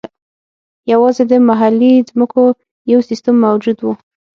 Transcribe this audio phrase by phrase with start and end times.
[0.91, 2.43] یوازې د محلي ځمکو
[2.91, 3.85] یو سیستم موجود و.